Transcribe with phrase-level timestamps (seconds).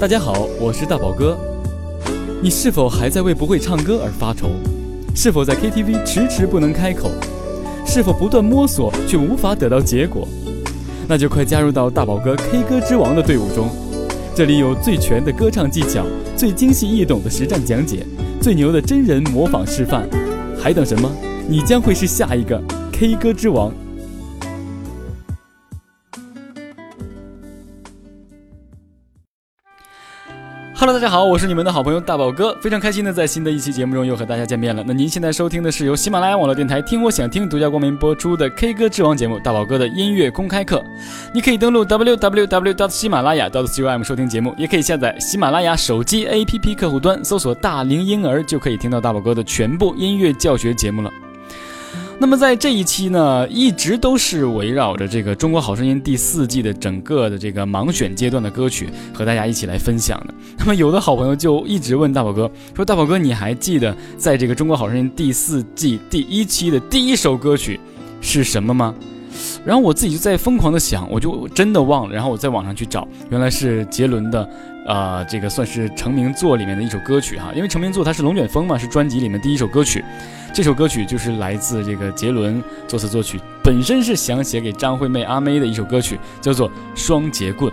[0.00, 1.36] 大家好，我是大宝哥。
[2.40, 4.50] 你是否还在为不会唱歌而发愁？
[5.12, 7.10] 是否在 KTV 迟迟不能开口？
[7.84, 10.28] 是否不断摸索却无法得到结果？
[11.08, 13.68] 那就快加入到大宝哥 K 歌之王的队伍中。
[14.36, 16.06] 这里有最全的歌唱技巧，
[16.36, 18.06] 最精细易懂的实战讲解，
[18.40, 20.08] 最牛的真人模仿示范。
[20.56, 21.10] 还等什么？
[21.48, 22.62] 你将会是下一个
[22.92, 23.72] K 歌之王。
[30.92, 34.82] 大家好，我是你们的好朋友大宝哥，非常开心的在新的一期节目中又和大家见面了。
[34.84, 40.82] 那您现在收听的是由喜马拉雅网络电台听我想听独家冠名播出的 K 歌之王节目大宝哥的音乐公开课。
[41.32, 42.88] 你可以登录 www.
[42.88, 51.10] 喜马拉雅 .com 收听节目，也可以下载喜马拉雅手机 APP 客户端，搜索大龄婴儿就可以听到大宝哥的全部音乐教学节目了。
[52.20, 60.34] 那么在这一期呢，一直都是围绕着这个《中国好声音》第四季的整个的这个盲选阶段的歌曲和大家一起来分享的。
[60.58, 67.78] 那么有的好朋友就一直问大宝哥说：“大宝哥，你还记得在这个《中国好声音》第四季第一期的第一首歌曲
[68.20, 68.92] 是什么吗？”
[69.64, 72.14] 然后我自己就在疯狂的想，我就真的忘了。
[72.14, 74.48] 然后我在网上去找，原来是杰伦的，
[74.88, 77.52] 呃，这个算是成名作里面的一首歌曲哈。
[77.54, 80.04] 因为成名作它是《龙卷风》嘛，是专辑里面第一首歌曲。
[80.52, 87.70] 这首歌曲就是来自这个杰伦作词作曲，本身是想写给张惠妹阿妹的一首歌曲，叫做《双节棍》。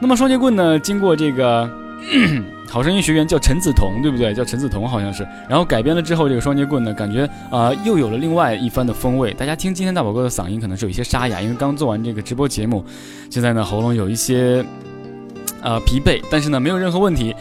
[0.00, 1.68] 那么《双节棍》呢，经过这个
[2.70, 4.32] 好声音学员叫陈梓彤，对不对？
[4.32, 5.26] 叫陈梓彤好像是。
[5.48, 9.32] 然后改编了之后，这个《双节棍》呢，感觉啊又有了另外一番的风味。
[9.32, 12.84] 大家听今天大宝哥的嗓音可能是有一些沙哑，因为刚做完这个直播节目，
[13.28, 14.64] 现在呢喉咙有一些
[15.62, 17.34] 呃疲惫，但是呢没有任何问题。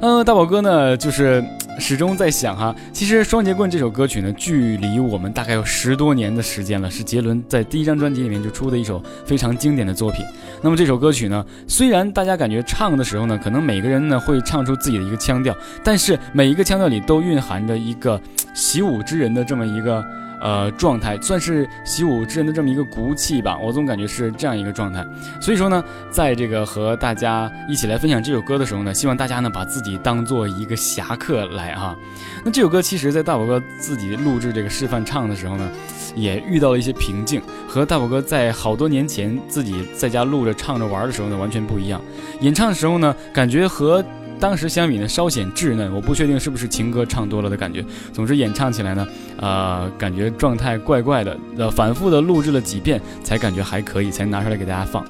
[0.00, 1.42] 嗯，大宝哥呢就是。
[1.78, 10.24] 始终在想哈，其实《双截棍》这首歌曲呢，距离我们大概有十多年的时间了，是杰伦在第一张专辑里面就出的一首非常经典的作品。
[10.62, 18.20] 那么这首歌曲呢，虽然大家感觉唱的时候呢，可能每个人呢会唱出自己的一个腔调，但是每一个腔调里都蕴含着一个
[18.54, 20.04] 习武之人的这么一个。
[20.44, 25.02] 呃，状态算是习武之人的这么一个骨气吧，我总感觉是这样一个状态。
[25.40, 31.96] 所以说呢，在这个和大家一起来分享这首歌的时候呢，希望大家呢把自己当做一个侠客来哈。
[32.44, 35.66] 那这首歌其实，在大宝哥自己录制这个示范唱的时候呢，
[36.14, 41.98] 也遇到了一些瓶颈，和大宝哥在好多年前自己在家录着唱着玩的时候呢，完全不一样。
[42.40, 44.04] 演唱的时候呢，感觉和。
[44.44, 47.82] 当时相比呢，稍显稚嫩，我不确定是不是情歌唱多了的感觉。
[48.12, 55.02] 总之演唱起来呢，呃，感觉状态怪怪的，呃，反复的录制了几遍才感觉还可以，才拿出来给大家放。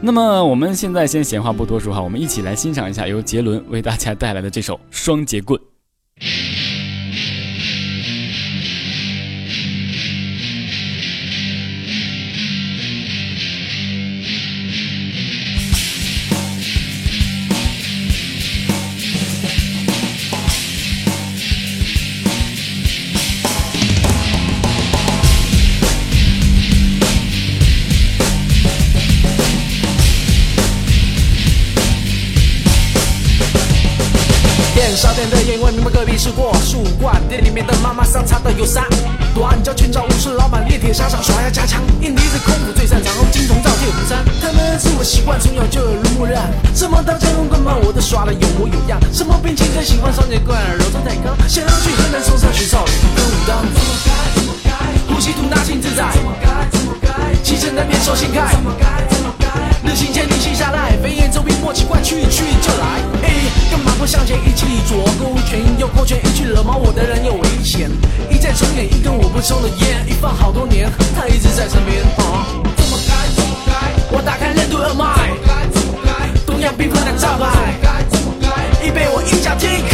[0.00, 5.56] 那么我们现在先闲话不多说哈，我们一起来欣赏一下由杰伦为大家带来的这首《双节棍》。
[36.24, 38.82] 吃过树冠，店里面的妈妈桑擦的有三
[39.34, 44.24] 短脚拳脚武士，老板练铁沙掌耍呀家枪，印尼子功夫最擅长，金铜造铁虎山。
[44.40, 46.48] 他们是我习惯，从小就耳濡目染。
[46.74, 48.98] 什么刀剑棍棒，我都耍的有模有样。
[49.12, 51.36] 什么兵器最喜欢双截棍，柔中带刚。
[51.46, 53.60] 想要去河南嵩山学少林跟武当。
[53.60, 54.70] 怎么该怎么该？
[55.12, 56.08] 呼吸吐纳心自在。
[56.14, 57.10] 怎么该怎么该？
[57.42, 58.48] 气沉丹田手心开。
[58.54, 59.23] 怎么该怎么
[59.84, 63.02] 日行千里心下来，飞檐走壁莫奇怪，去去就来。
[63.70, 67.90] 跟马步向前一起左勾拳右勾拳，一去惹毛我的人有危险。
[68.30, 72.02] 一再重演一根我不抽的烟，一放好多年，他一直在身边。
[72.16, 72.46] 啊
[72.76, 73.72] 怎么该怎么该？
[74.16, 75.04] 我打开任督二脉。
[75.28, 76.10] 怎么该怎么该？
[76.46, 77.44] 东亚病夫的招牌。
[77.52, 78.86] 怎么该怎么该？
[78.86, 79.93] 已被我一脚踢开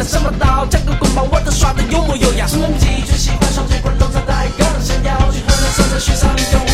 [0.00, 2.48] 耳濡目染，什么刀枪棍棒我都耍得有模有样。
[2.48, 6.69] 什么秘籍最喜欢双截棍，龙藏带杠，想要去河南嵩山学上有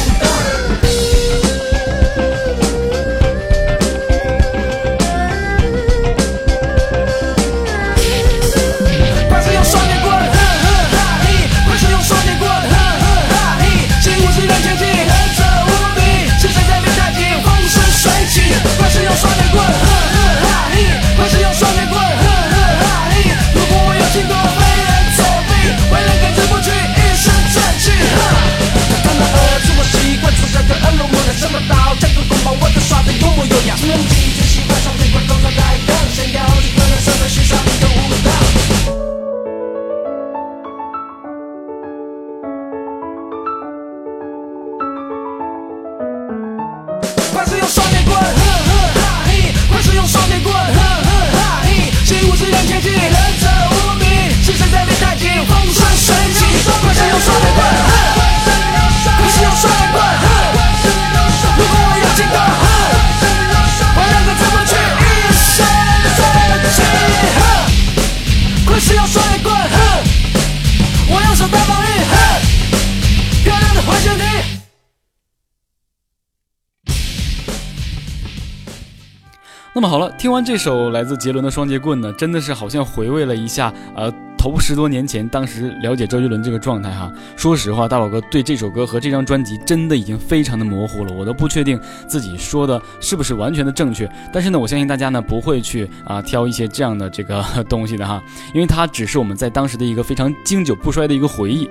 [79.77, 84.11] 那么好了，听完这首来自杰伦的《双截棍》呢，真的是好像回味了一下，呃。
[84.39, 94.09] 头十多年前，当时了解周杰伦这个状态哈，说实话，大宝哥对这首歌和这张专辑真的已经非常的模糊了，我都不确定自己说的是不是完全的正确。
[94.33, 98.23] 但是呢，我相信大家呢不会去啊挑一些这样的这个东西的哈，
[98.55, 101.69] 因为它只是我们在当时的一个非常经久不衰的一个回忆。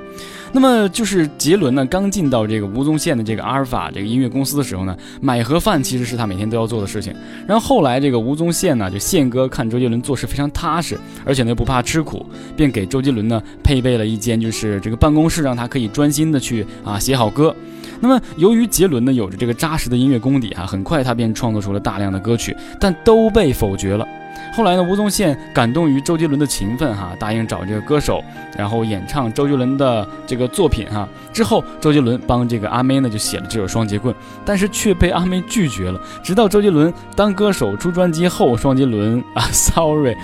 [0.56, 7.14] 那么就是杰伦呢刚进到这个吴宗宪的这个阿尔法这个音乐公司的时候呢，买盒饭其实是他每天都要做的事情。
[7.46, 12.26] 然后后来这个吴宗宪呢就宪哥看周杰伦做事非常踏实，而且呢又不怕吃苦。
[12.56, 17.54] 便给周杰伦呢配备了一间就是这个办公室，让他可以专心的去啊写好歌。
[18.00, 24.08] 那么由于杰伦呢有着这个扎实的音乐功底啊，很快他便创作出了大量的歌曲，但都被否决了。
[24.56, 28.24] 后来呢，吴宗宪感动于周杰伦的勤奋哈，答应找这个歌手，
[28.58, 31.06] 然后演唱周杰伦的这个作品哈。
[31.34, 34.16] 之后周杰伦帮这个阿妹呢就写了这首《双截棍》，
[34.46, 36.00] 但是却被阿妹拒绝了。
[36.24, 40.16] 直到周杰伦当歌手出专辑后，双杰伦 啊，sorry。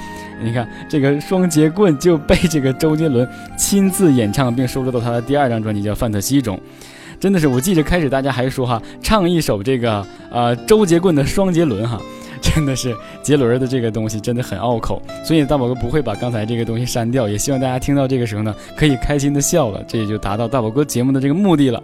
[0.42, 6.58] 你看，这个双节棍就被这个周杰伦亲自演唱，并收录到他的第二张专辑叫《范特西》中。
[7.20, 12.00] 真的是，我记着开始大家还说哈，唱一首这个呃周杰棍的双节轮哈。
[12.42, 21.82] 真的是杰伦的这个东西真的很拗口，所以大宝哥不会把刚才这个东西删掉，也希望大家听到这个时候呢，可以开心的笑了，这也就达到大宝哥节目的这个目的了。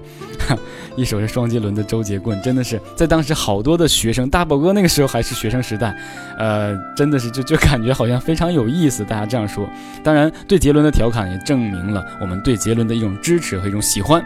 [0.96, 5.96] 一首是双杰伦的周杰棍，真的是在当时好多的学生，大宝哥那个时候还是学生时代，
[6.38, 9.70] 呃，真的是就就感觉好像非常有意思，大家这样说。
[10.04, 14.24] 当然，对杰伦的调侃也证明了我们对杰伦的一种支持和一种喜欢。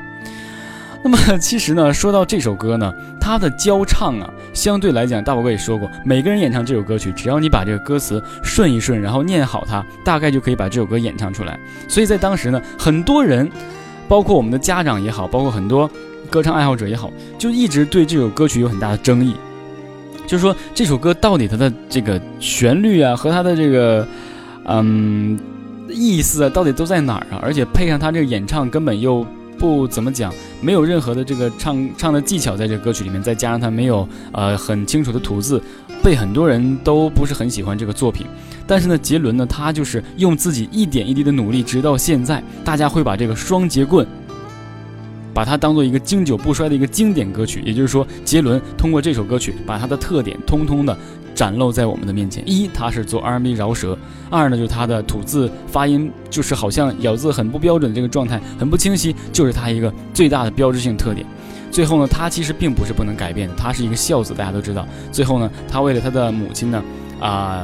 [1.04, 11.60] 那么其实呢，说到这首歌呢，它的教唱啊，相对来讲，大宝哥也说过，每个人演唱这首歌曲，只要你把这个歌词顺一顺，然后念好它，大概就可以把这首歌演唱出来。
[11.88, 13.50] 所以在当时呢，很多人，
[14.08, 15.90] 包括我们的家长也好，包括很多
[16.30, 19.36] 歌唱爱好者也好，就一直对这首歌曲有很大的争议，
[20.28, 24.08] 就是说这首歌到底它的这个旋律啊和它的这个
[24.66, 25.38] 嗯
[25.90, 27.40] 意思啊，到底都在哪儿啊？
[27.42, 29.26] 而且配上他这个演唱，根本又。
[29.58, 35.62] 不怎么讲，没有任何的这个唱唱的技巧在这个歌曲里面，再加上他没有呃很清楚的吐字，
[36.04, 38.26] 被很多人都不是很喜欢这个作品。
[38.66, 44.08] 但是呢，杰伦呢，他就是用自己一点一滴的努力，直到现在，大家会把这个双节棍，
[45.34, 47.62] 把它当做一个经久不衰的一个经典歌曲。
[47.66, 50.98] 也就是说，杰伦通过这首歌曲，把它的特点通通的。
[51.34, 52.44] 展露在我们的面前。
[52.46, 53.98] 一，他是做 R&B 饶舌；
[54.30, 61.26] 二呢，就是他的吐字发音，就是好像咬字很不标准这个状态，很不清晰，就是他一个最大的标志性特点。
[61.72, 64.86] 最后呢，他其实并不是不能改变，他是一个孝子，大家都知道。
[65.12, 66.84] 最后呢，他为了他的母亲呢，
[67.20, 67.64] 啊，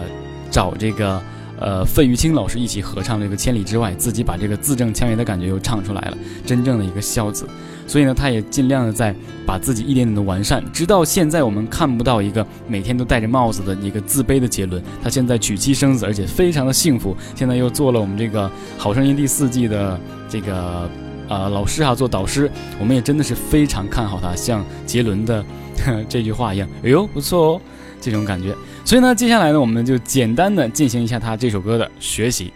[0.49, 1.21] 找这个
[1.59, 7.47] 呃费玉清老师一起合唱这个《千里之外》，自己把这个字正腔圆的感觉又唱出来了，真正的一个孝子。
[7.85, 14.83] 所以呢，他也尽量的在把自己一点点的完善，直到现在我们看不到一个每天都戴着帽子的一个自卑的杰伦。
[15.01, 17.15] 他现在娶妻生子，而且非常的幸福。
[17.33, 18.45] 现在又做了我们这个
[18.77, 19.97] 《好声音》第四季的
[20.27, 20.89] 这个
[21.29, 22.51] 呃老师哈，做导师。
[22.77, 25.43] 我们也真的是非常看好他，像杰伦的
[26.09, 27.61] 这句话一样，哎呦不错哦，
[28.01, 28.55] 这种感觉。
[28.85, 32.51] 所以呢，接下来呢，我们就简单的进行一下他这首歌的学习。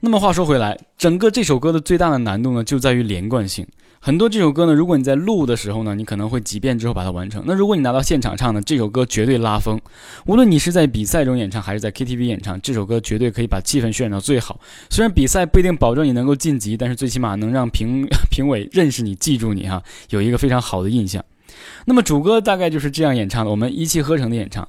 [0.00, 3.66] 那么话说回来，整个这首歌的最大的难度呢，就在于连贯性。
[4.00, 7.42] 很多这首歌呢，如果你在录的时候呢，你可能会几遍之后把它完成。
[7.46, 9.80] 那如果你拿到现场唱呢，这首歌绝对拉风。
[10.26, 14.60] 无论你是在比赛中演唱，还是在 KTV 演唱，这首歌绝对可以把气氛渲染到最好。
[14.90, 21.24] 虽然比赛不一定保证你能够晋级，但是最起码能让评 评委认识你、记住你哈，有一个非常好的印象。
[21.86, 24.68] 那么主歌大概就是这样演唱的，我们一气呵成的演唱。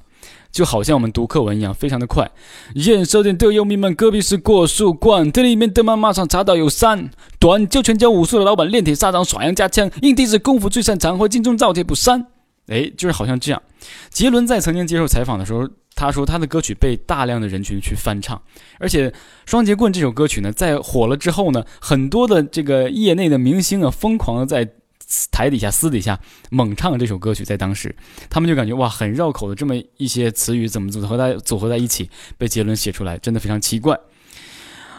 [0.50, 2.30] 就好像我们读课文一样，非常的快。
[2.76, 12.26] 验收点的游民们，隔壁是果树馆，店里面的妈妈上查到有三短教拳脚武术的老板，练铁砂掌耍杨家枪，硬弟子功夫最擅长，会金钟罩铁不删。
[12.68, 13.62] 哎，就是好像这样。
[14.08, 18.40] 杰伦在曾经接受采访的时候，他说他的歌曲被大量的人群去翻唱，
[18.80, 19.10] 而且
[19.44, 24.66] 《双截棍》这首歌曲呢，在火了之后呢，很多的这个业内的明星啊，疯狂的在。
[25.30, 26.18] 台底下、私底下
[26.50, 27.94] 猛唱这首歌曲，在当时，
[28.28, 33.98] 他们就感觉哇，很绕口的这么一些词语，怎么组合在组合在一起，被杰伦写出来，真的非常奇怪。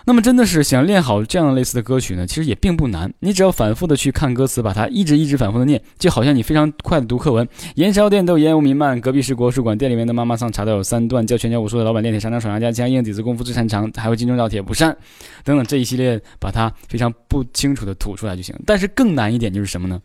[0.08, 3.14] 那么真的是想练好这样类似的歌曲呢，其实也并不难。
[3.20, 7.46] 你只要反复的去看歌词，把它一直一直反复的念，就好像你非常快的读课文。
[7.76, 14.96] 燃烧店都烟雾弥漫，隔壁是国术馆，店里面的妈妈桑查到有三段，教拳脚武术的老板练铁砂掌耍杨家枪，硬底子功夫最擅长，还会金钟罩铁布衫
[15.44, 18.56] 等等这一系列，把它非常不清楚的吐出来就行。
[18.66, 20.00] 但是更难一点就是什么呢？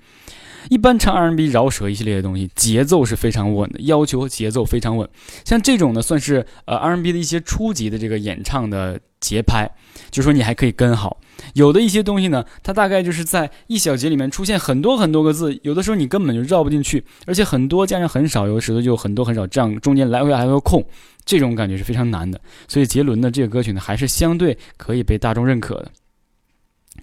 [0.69, 5.09] 一般唱 R&B 饶舌一系列的东西，节奏是非常稳的，要求节奏非常稳。
[5.45, 8.99] 像这种呢，算是呃 R&B 的一些初级的这个演唱的。
[9.23, 9.71] 节拍，
[10.11, 11.17] 就说你还可以跟好。
[11.55, 20.85] 有的一些东西呢，它大概就是在一小节里面出现很多很多个字，有的时候你根本就绕不进去，而且很多加上很少，有的时候就很多很少，这样中间来回来回空，
[21.25, 22.41] 这种感觉是非常难的。
[22.69, 25.91] 所以杰伦的这个歌曲呢，还是相对可以被大众认可的。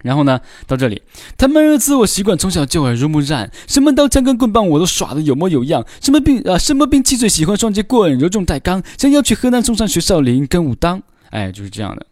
[0.03, 1.01] 然后呢，到这里，
[1.35, 12.05] 他们的自我习惯从小就耳濡目染，什么刀枪跟棍棒我都耍的有模有样，什么兵啊，什么兵器最喜欢双截棍，柔中带刚，想要去河南嵩山学少林跟武当，哎，就是这样的。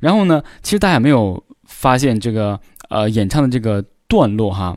[0.00, 4.76] 然后呢，其实大家没有发现这个呃演唱的这个段落哈，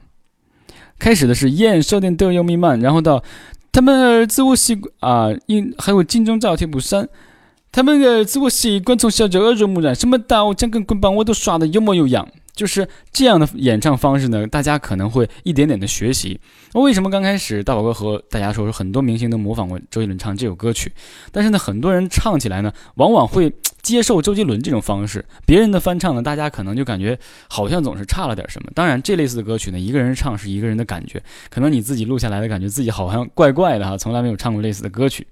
[0.99, 3.23] 开始的是燕少年得有弥漫，然后到
[3.71, 7.09] 他们的自我习啊，因还有金钟罩铁布衫。
[7.71, 14.45] 他们的自我习惯从小就耳濡目染，什么刀枪跟棍棒我都耍的有模有样，就是这样的演唱方式呢。
[14.47, 16.39] 大家可能会一点点的学习。
[16.73, 20.91] 那为什么刚开始大宝哥和大家说，说很多明星都模仿过周杰伦唱这首歌曲？
[21.31, 27.17] 但是呢，很多人唱起来呢，往往会接受周杰伦这种方式，别人的翻唱呢，大家可能就感觉
[27.49, 28.71] 好像总是差了点什么。
[28.73, 35.27] 当然，这类似的歌曲呢，一个人唱是一个人的感觉，可能你自己录下来的感觉自己好像怪怪的哈，从来没有唱过类似的歌曲。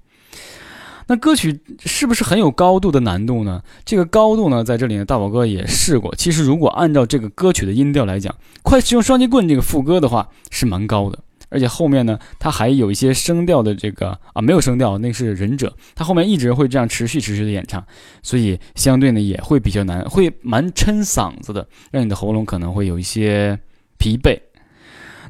[1.08, 3.62] 那歌曲是不是很有高度的难度呢？
[3.84, 6.14] 这个高度呢，在这里呢，大宝哥也试过。
[6.16, 17.84] 其实如果按照这个歌曲的音调来讲，快使用双截棍这个副歌的话是蛮高的，而且后面呢，它还有一些声调的这个啊，没有声调，那是忍者，他后面一直会这样持续持续的演唱，
[18.22, 23.60] 所以相对呢也会比较难，会蛮撑嗓子的，让你的喉咙可能会有一些
[23.98, 24.40] 疲惫。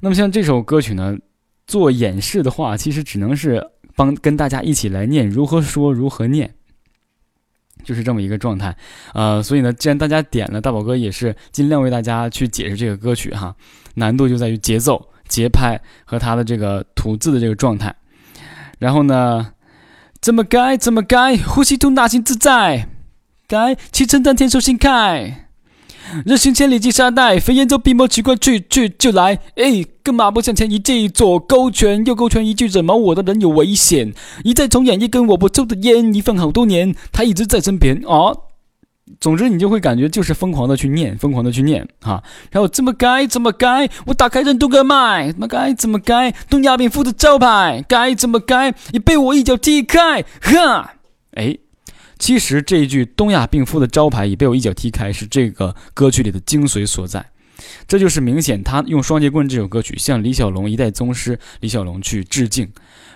[0.02, 1.18] 那么像这首歌曲呢，
[1.66, 3.66] 做演示的话，其实只能是。
[3.96, 6.54] 帮跟大家一起来念，如何说，如何念，
[7.84, 8.76] 就是这么一个状态。
[9.14, 13.56] 呃，所以呢，既然大家点了，大宝哥也是尽量为大家去解释这个歌曲哈。
[13.96, 17.94] 难度就在于节奏、节拍和它的这个吐字的这个状态。
[18.80, 19.54] 然后呢，
[20.22, 22.88] 怎么改怎么改，呼吸吐纳心自在，
[23.48, 25.50] 改气沉丹田手心开。
[26.26, 29.40] 日行千里寄沙袋，飞檐走壁莫奇怪，去去就来。
[29.56, 34.14] 哎，跟马步向前一记，左勾拳，右勾拳，一句惹毛我的人有危险。
[34.44, 38.02] 一再重演一根我不抽的烟，一放好多年，他一直在身边。
[38.06, 38.36] 哦，
[39.20, 42.22] 总之你就会感觉就是疯狂的去念，疯狂的去念哈。
[42.52, 50.24] 然后怎么改怎么改，我打开任督二脉，怎么改怎么改，东亚病夫的招牌，该怎么改你被我一脚踢开。
[50.42, 50.96] 哈，
[51.36, 51.58] 哎。
[52.22, 57.26] 其实这一句“东亚病夫”的招牌已被我一脚踢开，是这个歌曲里的精髓所在。
[57.88, 62.72] 这就是明显他用《双截棍》这首歌曲向李小龙一代宗师李小龙去致敬。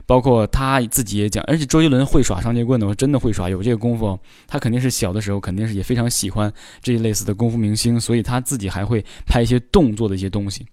[0.08, 4.20] 包括他自己也讲，而且周杰伦会耍双截棍的，我真的会耍，有这个功夫。
[4.48, 10.66] 他肯定是小的时候，肯定是也非常喜欢这一类似的功夫明星，所以他自己还会拍一些动作的一些东西。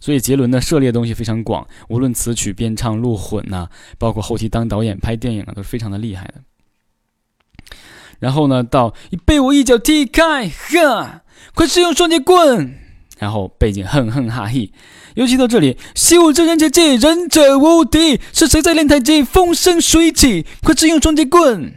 [0.00, 6.34] 所以杰伦的涉猎东西非常广，无论词曲编唱、录混呐，包括后期当导演拍电影啊，都是非常的厉害的。
[8.18, 11.22] 然后呢，到你被我一脚踢开，呵，
[11.54, 12.74] 快使用双截棍。
[13.18, 14.70] 然后背景哼哼哈嘿，
[15.14, 18.20] 尤其到这里，习武之人切记，忍者无敌。
[18.32, 20.44] 是谁在练太极，风生水起？
[20.62, 21.72] 快使用双截棍。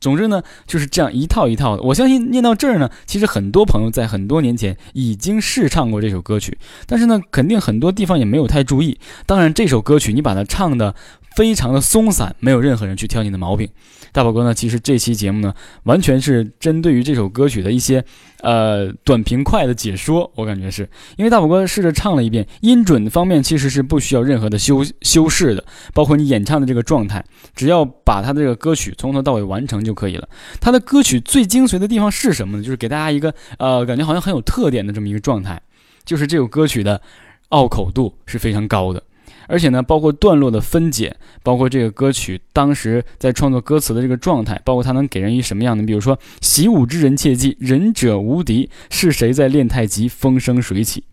[0.00, 1.82] 总之呢，就是这样一套一套的。
[1.82, 8.98] 我相信念到这儿呢，其实很多朋友在很多年前已经试唱过这首歌曲，但是呢，肯定很多地方也没有太注意。
[9.24, 10.94] 当然，这首歌曲你把它唱的。
[11.36, 13.68] 非常的松散，没有任何人去挑你的毛病。
[14.12, 18.04] 大宝哥呢，其实这期节目呢，完全是针对于这首歌曲的一些
[18.42, 20.30] 呃短平快的解说。
[20.34, 20.86] 我感觉是
[21.16, 27.24] 因为大宝哥试着唱了一遍，音准方面其实是不需要任何的修修饰的，包括你演唱的这个状态，
[27.54, 30.28] 只要把他的这个歌曲从头到尾完成就可以了。
[30.60, 32.62] 他的歌曲最精髓的地方是什么呢？
[32.62, 35.62] 就是给大家一个呃感觉好像很有特点的这么一个状态，
[36.04, 37.00] 就是这首歌曲的
[37.48, 39.02] 拗口度是非常高的。
[39.48, 45.84] 而且呢，包括段落的分解，包括这个歌曲当时在创作歌词的这个状态，包括它能给人一什么样的？
[45.84, 48.70] 比如说，习武之人切记，忍者无敌。
[48.90, 51.04] 是谁在练太极，风生水起？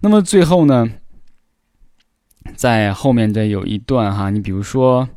[0.00, 0.90] 那么最后呢，
[2.56, 5.08] 在后面的有一段哈，你比如说，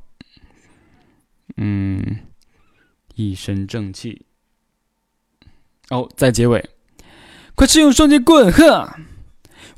[1.57, 2.19] 嗯，
[3.15, 4.25] 一身正气。
[5.89, 6.69] 哦，在结尾，
[7.55, 8.97] 快使用双截棍，呵，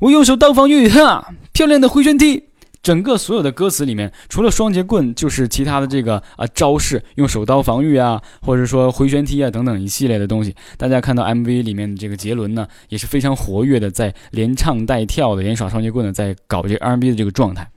[0.00, 2.49] 我用手当防御，哈，漂亮的回旋踢。
[2.82, 10.54] 整个所有的歌词里面，除了双截棍，就是其他的这个啊招式，用手刀防御啊，或者说回旋踢啊等等一系列的东西。
[10.78, 17.70] 大家看到 MV 里面的这个杰伦呢，也是非常活跃的，在连唱带跳的，连耍双截棍的，在搞这个 R&B 的这个状态。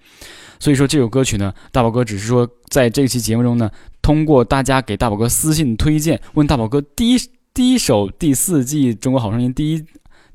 [0.60, 3.70] 所以说这首歌曲呢，大宝哥只是说在这期节目中呢，
[4.02, 7.18] 通过大家给大宝哥私信推荐，问大宝哥第一
[7.54, 9.84] 第一首第四季中国好声音第一。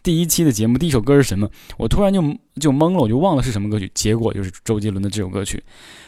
[0.09, 1.47] 第一期的节目，第一首歌是什么？
[1.77, 2.23] 我突然就
[2.59, 3.93] 就懵了，我就忘了是什么歌曲。
[3.93, 5.63] 结果就是周杰伦的这首歌曲。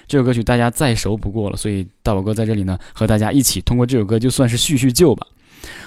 [0.07, 5.27] 这首歌曲大家再熟不过了，所以大宝哥在这里呢，和大家一起通过这首歌就算是叙叙旧吧。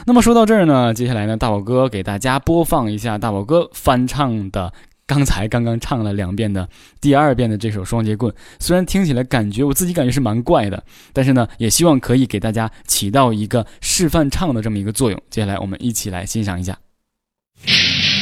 [0.05, 4.71] 那么说到这儿呢，接下来呢，大宝哥给大家播放一下大宝哥翻唱的
[5.07, 6.69] 刚才刚刚唱了两遍的
[7.01, 8.31] 第二遍的这首《双截棍》。
[8.59, 15.19] 虽然听起来感觉我自己感觉是蛮怪的，但是呢，也希望可以给大家起到一个示范唱的这么一个作用。
[15.31, 16.77] 接下来我们一起来欣赏一下。
[17.65, 18.12] you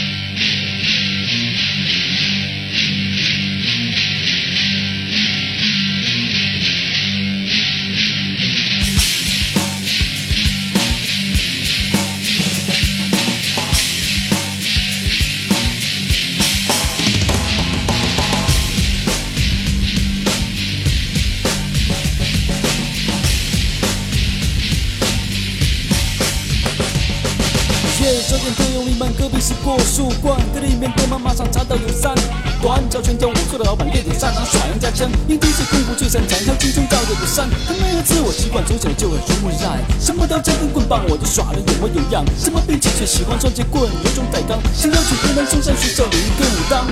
[33.01, 46.85] 短脚拳脚无错的老板练点擅长耍杨家枪，因敌是功夫最擅长，挑轻松照着不闪，他没有自我习惯，从小就耳濡目染，什么刀枪跟棍棒我都耍的有模有样，什么兵器最喜欢双截棍，有种带刚，想要去河南嵩山学少林跟武当，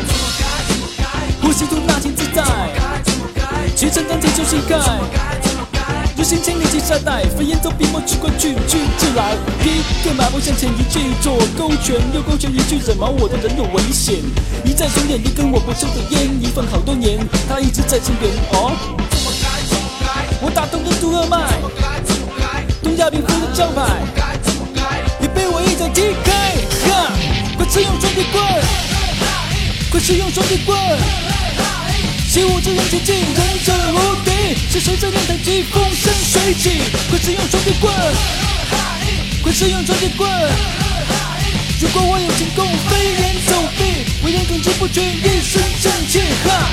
[1.41, 2.43] 呼吸中那情自在，
[3.75, 4.79] 去承担天就膝盖。
[6.29, 9.35] 有心请你记下带，飞檐走壁莫去管去去自来。
[9.65, 14.17] 一个马步向前，一记左勾拳，右勾拳，一句惹毛我的人有危险。
[14.63, 18.31] 一再重演，一根我不抽的烟，一份好多年，他一直在身边。
[18.51, 18.77] 哦，
[20.43, 21.49] 我打通任督二脉，
[22.83, 24.03] 东亚病夫的招牌，
[25.19, 26.53] 你被我一掌踢开。
[27.57, 28.43] 快使用双截棍，
[29.89, 31.38] 快使用双截棍。
[32.29, 36.79] 习武之人前进，忍者无敌，是谁在练太极，风生水起？
[37.09, 37.91] 快使用双截棍，
[39.41, 40.29] 快使用双截棍。
[41.81, 46.19] 如果我有轻功，飞檐走壁，为人耿直不屈，一身正气。
[46.45, 46.69] 哈，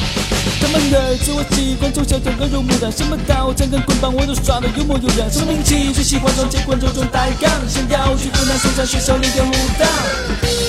[0.60, 10.65] 他们的自我习惯，从小就耳濡目染，什么刀枪跟棍棒我都耍的有模有样，什么兵器最喜欢双截棍，这种带杠，想要去河南嵩山学校练个武当。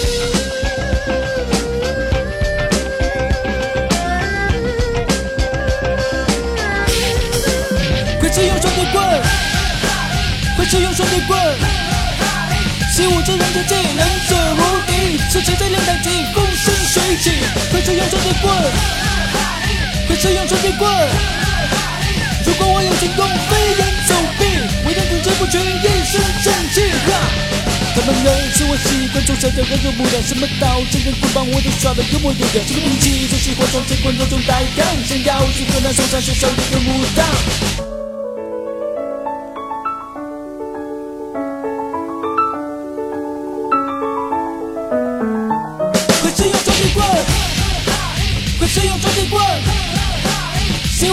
[11.17, 11.39] 使用双截棍。
[12.93, 17.31] 习武之人前进，忍者无敌，是谁在练太极，风生水起？
[17.71, 18.53] 快使用双截棍，
[20.07, 20.89] 快使用双截棍。
[22.45, 24.45] 如果我有轻功，飞檐走壁，
[24.85, 26.89] 为人控制不屈，一身正气。
[27.05, 27.09] 哈，
[27.95, 37.86] 他们的自我习惯，从小就耳濡目染，什么刀枪跟棍棒我都耍得有模有样，什么兵器最喜欢双截棍，这种带杠，想要去河南嵩山学校练个武当。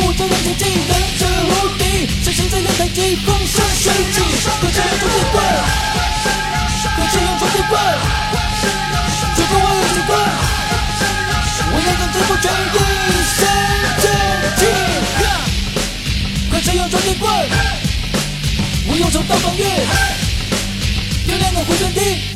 [0.04, 4.20] 习武之人前进，忍者无敌，是谁在练太极，风生水起？
[4.60, 5.42] 快使用双截棍，
[6.94, 7.72] 快使用双截棍。
[9.34, 10.12] 如果我有轻功，
[11.72, 13.40] 我要控制不全，一身
[14.02, 14.04] 正
[14.58, 14.62] 气。
[16.50, 17.24] 快使用双截棍，
[18.88, 19.64] 我用手刀放月，
[21.28, 22.33] 有两个回旋踢。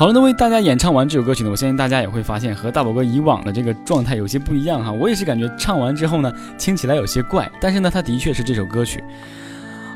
[0.00, 4.90] 好了，那为大家演唱完这首歌曲呢，我相信大家也会发现和大宝哥以往的这个状态有些不一样哈。
[4.90, 9.04] 我也是感觉唱完之后呢，听起来有些怪，但是呢，它的确是这首歌曲。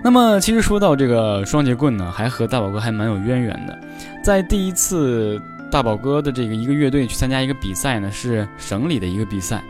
[0.02, 3.78] 那么，其实说到这个双截棍呢，还和大宝哥还蛮有渊源的。
[4.22, 5.40] 在第一次
[5.70, 9.62] 大宝哥的这个一个乐队去参加一个比赛呢，是省里的一个比赛。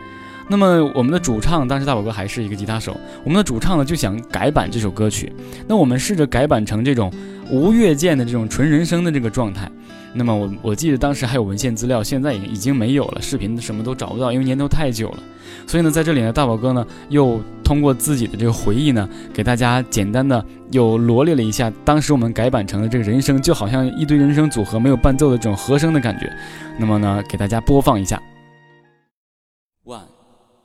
[0.47, 5.31] 那么我们的主唱当时大宝哥还是一个吉他手，我们的主唱呢就想改版这首歌曲。
[5.67, 7.11] 那我们试着改版成这种
[7.49, 9.69] 无乐键的这种纯人声的这个状态。
[10.13, 15.19] 那么我我记得当时还有文献资料，现在已经已经没有了，视频什么都找不到，因为年头太久了。
[15.67, 26.31] 所以呢，在这里呢，大宝哥呢又通过自己的这个回忆呢，给大家简单的又罗列了一下当时我们改版成的这个人声，就好像一堆人声组合没有伴奏的这种和声的感觉。
[26.79, 28.21] 那么呢，给大家播放一下。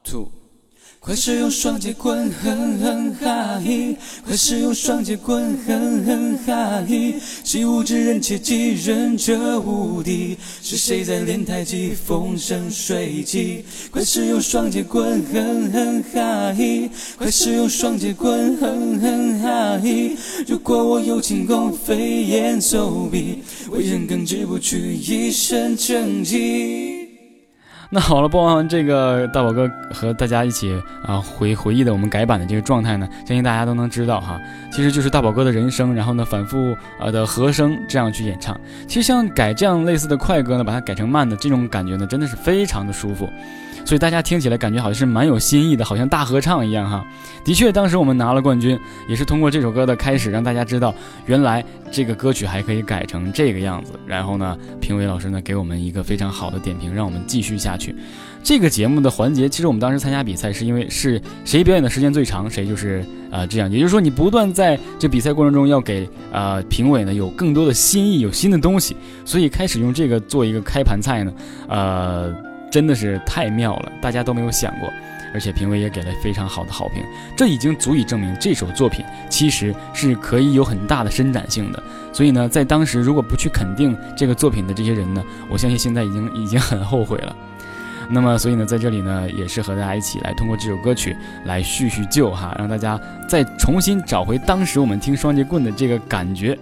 [0.04, 0.32] Two。
[1.02, 3.96] 快使用双截棍，哼哼哈嘿！
[4.22, 7.14] 快使用双截棍，哼哼哈嘿！
[7.42, 10.36] 习武之人切记，忍者无敌。
[10.60, 13.64] 是谁在练太极，风生水起？
[13.90, 16.90] 快使用双截棍，哼哼哈嘿！
[17.16, 20.14] 快使用双截棍，哼哼哈嘿！
[20.46, 23.38] 如果我有轻功，飞檐走壁，
[23.70, 26.99] 为人耿直不屈，一身正气。
[27.92, 38.58] 那好了，播完这个大宝哥和大家一起啊回回忆的我们改版的这个状态呢，相信大家都能知道哈，其实就是大宝哥的人声，然后呢反复啊的和声这样去演唱。
[38.86, 43.28] 其实像改这样类似的快歌呢，把它改成慢的这种感觉呢，真的是非常的舒服。
[43.90, 47.04] 所以大家听起来感觉好像是蛮有新意的，好像大合唱一样哈。
[47.44, 50.94] 的确，当时我们拿了冠军，也是通过这首歌的开始，让大家知道
[51.26, 53.94] 原来这个歌曲还可以改成这个样子。
[54.06, 57.92] 然后呢，评委老师呢给我们一个非常好的点评，让我们继续下去。
[58.44, 63.68] 这个节目的环节，其实我们当时参加比赛是因为是谁表演的时间最长，谁就是啊这样。
[63.68, 68.94] 也就是说，你不断在这比赛过程中要给啊评委呢有更多的新意，有新的东西。
[69.24, 71.32] 所以开始用这个做一个开盘菜呢，
[71.66, 72.49] 呃。
[72.70, 74.92] 真的是太妙了，大家都没有想过，
[75.34, 77.02] 而且评委也给了非常好的好评，
[77.36, 81.82] 这已经足以证明这首作品其实是可以有很大的伸展性的。
[82.12, 87.34] 所以呢，在当时如果不去肯定这个作品的这些人呢，我相信现在已经已经很后悔了。
[88.12, 96.58] 那么，所以呢，在这里呢，也是和大家一起来通过这首歌曲来叙叙旧哈，让大家再重新找回当时我们听双截棍的这个感觉。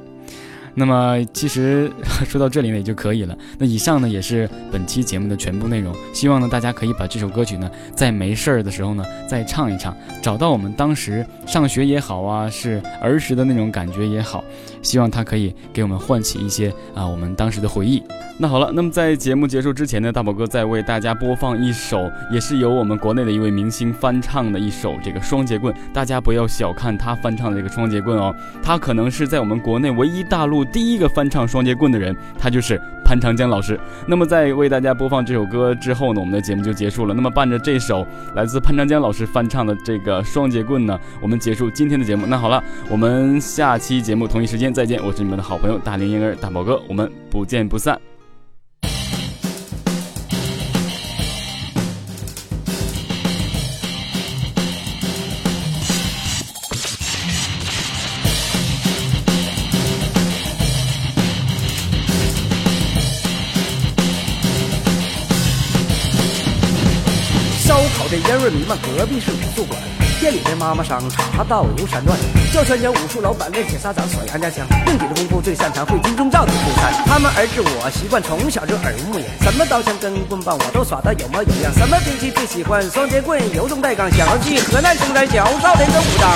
[0.79, 1.91] 那么其实
[2.27, 3.37] 说到这里呢也就可以了。
[3.59, 5.95] 那以上呢也是本期节目的全部内容。
[6.15, 14.43] 希望呢大家可以把这首歌曲呢在没事儿的时候呢再唱一唱，找到我们当时上学也好啊，是儿时的那种感觉也好。
[14.81, 18.03] 希望它可以给我们唤起一些啊我们当时的回忆。
[18.41, 25.75] 那好了，那么在节目结束之前呢，大宝哥再为大家播放一首，也是由我们国内的一位明星翻唱的一首这个双节棍。
[25.93, 33.79] 大家不要小看他翻唱的这个双节棍哦，他可能是在我们国内唯一大陆第一个翻唱双截棍的人，他就是潘长江老师。
[34.07, 37.15] 那么在为大家播放这首歌之后呢，我们的节目就结束了。
[37.15, 42.27] 那么伴着这首来自潘长江老师翻唱的这个双截棍呢，我们结束今天的节目。
[42.27, 45.01] 那好了，我们下期节目同一时间再见。
[45.05, 48.08] 我是你们的好朋友大连婴儿大宝哥，我们不见不散。
[68.49, 69.79] 烟味弥漫，隔壁是武术馆。
[70.21, 72.19] 店里的妈妈桑茶道如山段，
[72.53, 76.93] 教拳脚武术老板练铁砂掌耍杨家枪，硬底的功夫最擅长会金钟罩的出山。
[77.07, 81.73] 他们儿子我习惯从小就耳濡目染，什么刀枪跟棍棒我都耍得有模有样。
[81.75, 84.11] 什么兵器最喜欢双截棍，由中带刚。
[84.11, 86.27] 想要去河南嵩山小少年的武当，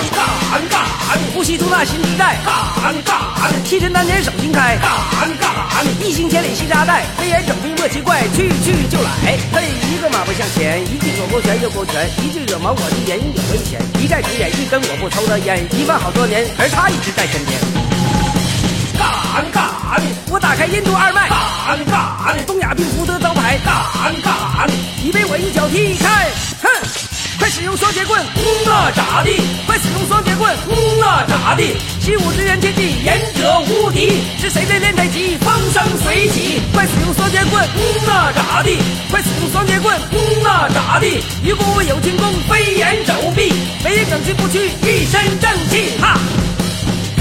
[0.52, 5.50] 干干不惜吐纳心地带，干干气沉丹田手心开，干干
[5.98, 7.44] 一心千里系扎带，飞檐
[7.82, 9.10] 莫奇怪，去去就来。
[9.26, 13.80] 嘿，一个马步向前，一记左勾拳右勾拳，一句惹毛我的言语有危险。
[14.00, 17.58] 一再重演一根我不抽的烟，一万好多年，而他一直在身边。
[18.96, 21.28] 干干，我打开印度二脉。
[21.28, 23.58] 干干，东亚病夫的招牌。
[23.64, 23.74] 干
[24.22, 24.70] 干，
[25.02, 26.30] 你被我一脚踢开。
[27.42, 28.24] 哼，快使用双截棍。
[28.64, 29.42] 那咋地？
[29.66, 30.56] 快使用双截棍。
[31.00, 31.74] 那咋地？
[32.00, 34.22] 习武之人天地，言者无敌。
[34.40, 35.36] 是谁在练太极？
[35.38, 36.62] 风生水起。
[36.72, 37.68] 快使用双截棍。
[38.06, 38.78] 那咋地？
[39.10, 40.00] 快使用双截棍。
[40.44, 41.20] 那咋地？
[41.42, 43.52] 如果我有轻功，飞檐走壁，
[43.82, 45.98] 没人整治不屈，一身正气。
[46.00, 46.16] 哈。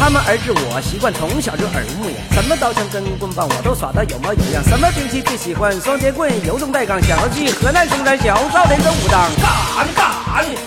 [0.02, 4.64] 他们儿子我习惯从小就耳濡目染，什么刀枪跟棍棒我都耍得有模有样。
[4.64, 7.00] 什么兵器最喜欢双截棍，油中带刚。
[7.04, 9.30] 想要去河南嵩山小少林跟武当，
[9.78, 10.10] 干干！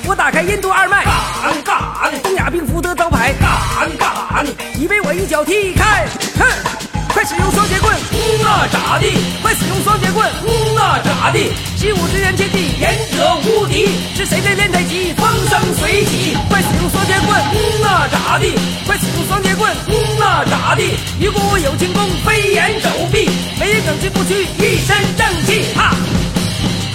[0.06, 1.02] 我打开印度二脉，
[1.42, 2.22] 干干！
[2.22, 4.46] 东亚病夫的招牌，干干！
[4.78, 6.06] 你被我一脚踢开，
[6.38, 6.46] 哼！
[7.14, 7.94] 快使用双截棍，
[8.42, 9.16] 那咋地？
[9.40, 10.29] 快使用双截棍，
[10.74, 11.53] 那咋地？
[11.77, 13.87] 习武之人天地，言者无敌。
[14.16, 15.12] 是谁在练太极？
[15.14, 16.37] 风生水起。
[16.50, 17.40] 快使用双截棍，
[17.81, 18.59] 那咋地？
[18.85, 19.72] 快使用双截棍，
[20.18, 20.98] 那咋地？
[21.20, 25.72] 如果我有轻功，飞檐走壁，没人能进不屈，一身正气。
[25.77, 25.94] 哈！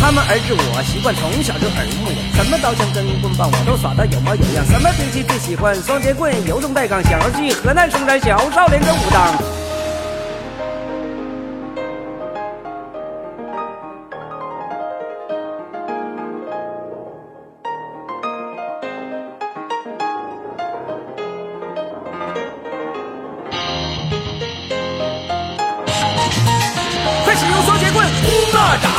[0.02, 4.66] 他们儿子我习惯从小就耳濡目染，什么刀枪跟棍棒我都耍得有模有样。
[4.68, 7.02] 什么兵器最喜欢双截棍，由中带刚。
[7.04, 9.59] 想要去河南嵩山小少林跟武当。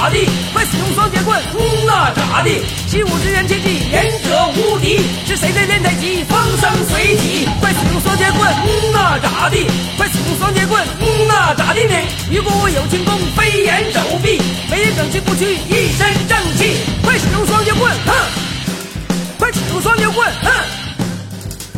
[0.00, 0.26] 咋地？
[0.54, 1.38] 快使用双截棍！
[1.52, 2.62] 嗯那咋地？
[2.88, 4.98] 习武之人切记，言者无敌。
[5.26, 6.24] 是谁在练太极？
[6.24, 7.46] 风生水起。
[7.60, 8.50] 快使用双截棍！
[8.50, 9.66] 嗯那咋地？
[9.98, 10.82] 快使用双截棍！
[11.00, 11.94] 嗯那咋地呢？
[12.32, 16.80] 如果我有轻功，飞檐走壁，没人整治不去，一身正气。
[17.04, 17.92] 快使用双截棍！
[18.06, 18.14] 哼！
[19.38, 20.26] 快使用双截棍！
[20.42, 20.50] 哼！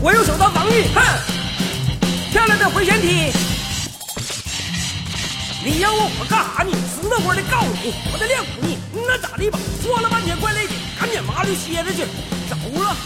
[0.01, 0.85] 我用手刀防御！
[0.95, 1.03] 哼！
[2.31, 3.33] 漂亮的回旋体！
[5.65, 6.73] 你要问我干啥呢？
[6.89, 8.77] 死那活的告诉你，我在练武呢。
[9.07, 9.59] 那咋的吧？
[9.81, 12.03] 说了半天怪累的，赶紧麻溜歇着去，
[12.51, 12.97] 走了。